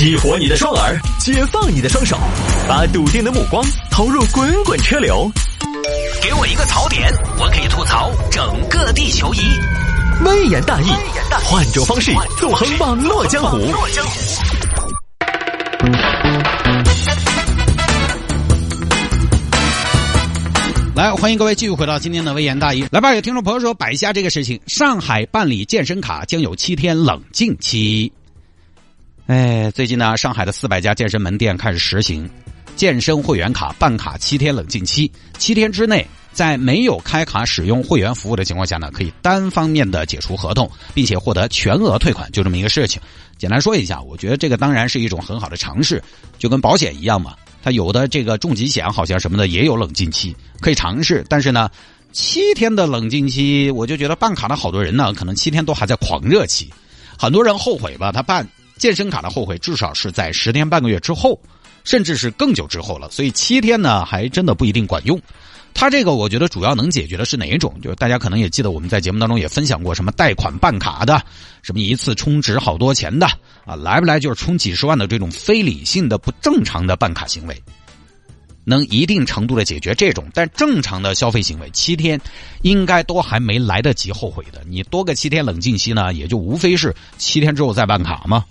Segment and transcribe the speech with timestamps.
[0.00, 2.18] 激活你的双耳，解放你的双手，
[2.66, 5.30] 把笃定的目光投入滚滚车流。
[6.22, 9.40] 给我一个槽点，我可以吐槽整个地球仪。
[10.24, 10.86] 微言大义，
[11.44, 13.58] 换种方式纵横网络江湖。
[20.94, 22.86] 来，欢迎各位继续回到今天的微言大义。
[22.90, 28.10] 来吧，有听众朋友说摆一下这个事情：上海办理健身卡将有七天冷静期。
[29.30, 32.28] 哎，最近呢，上海的四百家健身门店开始实行
[32.74, 43.00] 健身会员卡办卡七天冷静期，七天之内在没有开卡使用会员服务的情况下呢，可以单方面的解除合同，并且获得全额退款，就这么一个事情。
[43.38, 46.02] 简单说一下，我觉得这个当然是一种很好的尝试，
[46.36, 47.36] 就跟保险一样嘛。
[47.62, 51.70] 它有的这个重疾险好像什么的也有冷静期可以尝试，但是呢，
[52.10, 56.68] 七天的冷静期，我就觉得办卡的好多人呢，可能七天都还在狂热期，
[57.16, 58.44] 很多人后悔吧，他办
[58.80, 61.38] 健身卡的后悔至少是在十天半个月之后，
[61.84, 65.20] 甚至是更久之后了，所以七天呢还真的不一定管用。
[65.74, 67.78] 它这个我觉得主要能解决的是哪一种？
[67.82, 71.22] 就是大家可能也记得我们在节目当中也分享过什么贷款办卡的，
[71.60, 73.26] 什么一次充值好多钱的
[73.66, 77.62] 啊，来不来就是充几十万的这种非理性的不正常的办卡行为，
[78.64, 80.24] 能一定程度的解决这种。
[80.32, 82.18] 但正常的消费行为，七天
[82.62, 84.62] 应该都还没来得及后悔的。
[84.66, 88.42] 你多个七天冷静期呢，也就无非是七天之后再办卡嘛。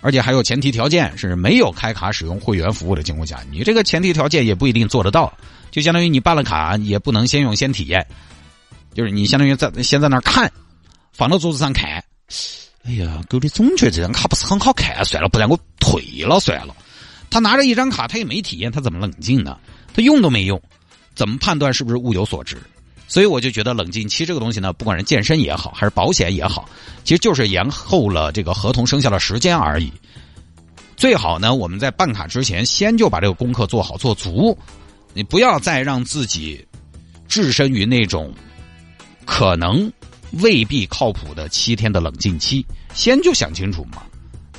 [0.00, 5.32] 而且还有前提条件是没有开卡使用会员服务的情况下，你这个前提条件也不一定做得到。
[5.70, 8.04] 就相当于你办了卡，也不能先用先体验，
[8.92, 10.50] 就是你相当于在先在那儿看，
[11.12, 12.02] 放到桌子上看。
[12.84, 16.74] 哎呀，狗的总觉得这张卡不是很好看，算了，不然我退了算了。
[17.30, 19.58] 他拿着一张卡，他也没体验，他怎么冷静呢？
[19.94, 20.60] 他用都没用，
[21.14, 22.56] 怎么判断是不是物有所值？
[23.10, 26.70] 所以我就觉得冷静期这个东西呢，不管是健身也好，还是保险也好，
[27.02, 29.92] 其实就是延后了这个合同生效的时间而已。
[30.96, 34.56] 最好呢，我们在办卡之前，先就把这个功课做好做足。
[35.12, 36.64] 你不要再让自己
[37.26, 38.32] 置身于那种
[39.26, 39.92] 可能
[40.40, 42.64] 未必靠谱的七天的冷静期，
[42.94, 44.02] 先就想清楚嘛。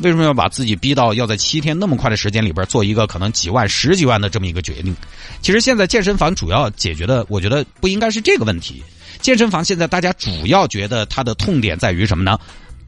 [0.02, 4.96] 为什么要把自己逼到要在七天那么快的时间里边做一个可能几万、十几万的这么一个决定？
[5.42, 8.84] 其实现在健身房主要解决的，我觉得不应该是这个问题。
[9.22, 12.40] 健身房现在大家主要觉得它的痛点在于什么呢？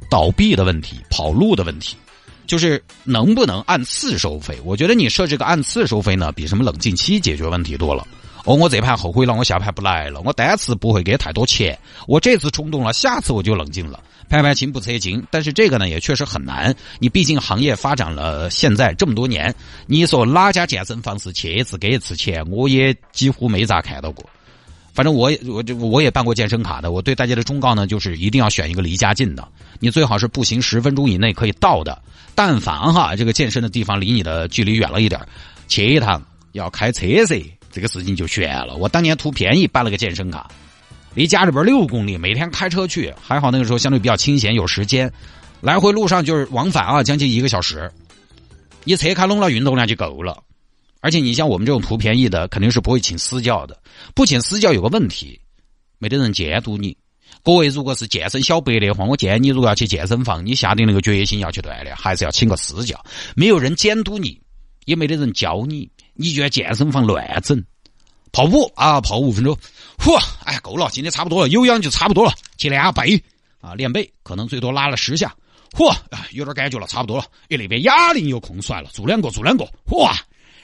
[0.10, 1.96] 倒闭的问题、跑路的问题。
[2.46, 4.60] 就是能不能按次收费？
[4.66, 8.06] 我觉得你设这个按次收费呢，比什么冷静期解决问题多了。
[8.46, 10.22] 哦，我这盘后悔了，我下盘不来了。
[10.26, 11.78] 我单次不会给太多钱，
[12.08, 14.02] 我这次冲动了，下次我就冷静了。
[14.30, 16.76] 盘盘轻不测情，但是这个呢也确实很难。
[17.00, 19.54] 你毕竟行业发展了现在这么多年，
[19.86, 24.26] 你说哪家健身房是去一次给一次钱，我也几乎没咋看到过。
[24.94, 29.48] 反正我我就我也办过健身卡的，我对大家的忠告呢，就是一定要选一个离家近的，
[29.80, 32.02] 你最好是步行十分钟以内可以到的。
[32.36, 35.22] 但凡哈这个健身的地方离你的距离远了一点
[35.68, 36.22] 去一趟
[36.52, 37.42] 要开车噻，
[37.74, 38.76] 这个事情就悬了。
[38.76, 40.50] 我当年图便宜办了个健身卡，
[41.16, 45.12] 离家里边六公里，每天开车去，还好那个时候相对比较清闲有时间，
[45.60, 47.92] 来回路上就是往返啊，将近一个小时，
[48.86, 50.38] 一车开拢了，运动量就够了。
[51.02, 53.78] 而且你像我们这种图便宜的，肯定是不会请私教的，
[54.14, 55.40] 不请私教有个问题，
[55.98, 56.96] 没得人监督你。
[57.44, 63.04] 各位，如果是健身小白的话，我建议你如果要去健身房，你下定那个决心要去锻炼，还是要请个私教。
[63.36, 64.40] 没有人监督你，
[64.86, 67.64] 也没得人教你，你就在健身房乱整。
[68.32, 69.56] 跑步啊，跑五分钟，
[69.98, 73.24] 嚯，哎，够了，今天差不多了，有氧就差不多了，去练下背
[73.62, 75.36] 啊，练背可能最多拉了十下，
[75.72, 75.96] 嚯，
[76.32, 77.26] 有点感觉了，差不多了。
[77.50, 80.12] 哎，那边哑铃又空出来了，做两个，做两个，嚯，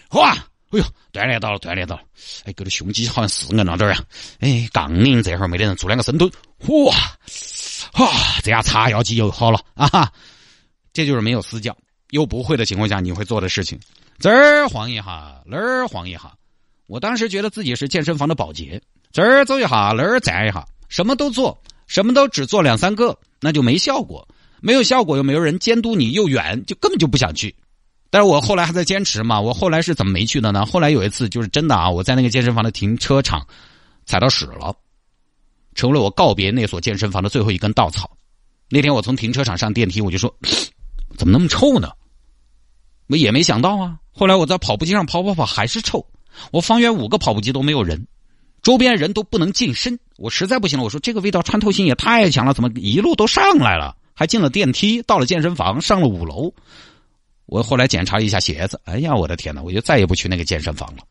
[0.09, 0.35] 嚯。
[0.71, 2.03] 哎呦，锻炼到了，锻炼到了！
[2.45, 4.03] 哎，哥的胸肌好像是硬了点呀。
[4.39, 6.91] 哎，杠铃这会儿没得人做两个深蹲，嚯，
[7.91, 9.87] 哈，这样叉腰肌又好了啊！
[9.87, 10.13] 哈，
[10.93, 11.75] 这就是没有私教
[12.11, 13.79] 又不会的情况下你会做的事情。
[14.19, 16.33] 这儿晃一下，那儿晃一下。
[16.87, 18.81] 我当时觉得自己是健身房的保洁，
[19.11, 21.57] 这儿走一下，那儿站一下，什么都做，
[21.87, 24.27] 什么都只做两三个，那就没效果。
[24.61, 27.55] 没有效果又没有人监督你，又远，就根本就不想去。
[28.09, 30.65] 但是我后来还在坚持嘛，我后来是怎么没去的呢？
[30.65, 33.47] 后来有一次就是真的啊，我在那个健身房的停车场
[34.05, 34.75] 踩到屎了，
[35.75, 38.09] 成了我告别那所健身房的最后一根稻草。
[38.69, 40.35] 那天我从停车场上电梯，我就说
[41.17, 41.89] 怎么那么臭呢？
[43.09, 43.97] 我也没想到啊。
[44.11, 46.05] 后来我在跑步机上跑跑跑，还是臭。
[46.51, 48.07] 我方圆五个跑步机都没有人，
[48.61, 49.99] 周边人都不能近身。
[50.17, 53.95] 我实在不行了，我说这个味道穿透性也太强了，怎么一路都上来了？
[54.13, 56.53] 还进了电梯，到了健身房，上了五楼。
[57.45, 61.03] 我后来检查一下鞋子，哎呀，我的天呐，我就再也不去那个健身房了。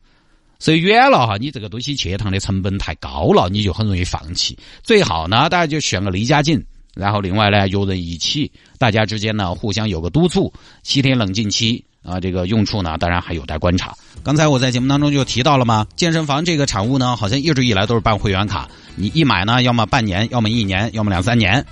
[0.57, 4.57] 所以远了哈，你这个东西去一趟的成本太高了，你就很容易放弃。
[4.83, 6.63] 最好呢，大家就选个离家近，
[6.95, 10.53] 然后另外呢，有人一起，大家之间呢互相有个督促，
[10.83, 13.93] 七天冷静期啊，这个用处呢当然还有待观察。
[14.23, 21.65] 刚才我在节目当中就提到了嘛，健身房这个产物呢，好像一直以来都是办会员卡，你一买呢，要么半年，要么一年，要么两三年。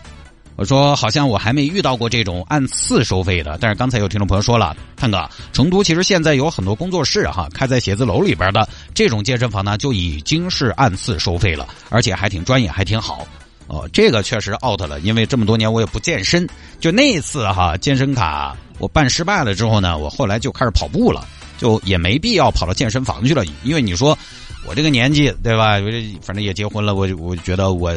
[0.56, 13.28] 我说好像我还没遇到过这种按次收费的，但是刚才有听众朋友说了，探哥，成都其实现在有很多工作室哈，开在写字楼里边的这种健身房呢，就已经是按次收费了，而且还挺专业，还挺好。
[13.68, 16.48] 哦，这个确实 out 了，因为这么多年我也不健身。
[16.80, 21.28] 就那一次哈，健身卡我办失败了之后呢，我后来就开始跑步了，
[21.58, 23.44] 就也没必要跑到健身房去了。
[23.64, 24.18] 因为你说
[24.66, 25.80] 我这个年纪对吧？
[26.22, 27.94] 反正也结婚了，我我觉得我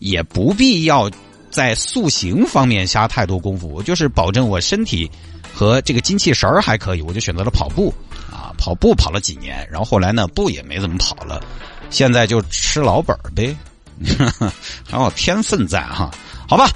[0.00, 1.10] 也不必要
[1.50, 3.68] 在塑形方面下太多功夫。
[3.68, 5.10] 我就是保证我身体
[5.54, 7.92] 和这个精气神儿还可以，我就选择了跑步
[8.30, 8.52] 啊。
[8.58, 11.42] 跑步跑了几年，然后后来呢，步也没怎么跑了，
[11.88, 13.56] 现在就吃老本儿呗。
[14.04, 14.52] 哈哈
[14.88, 16.10] 还有天分在哈，
[16.48, 16.68] 好吧。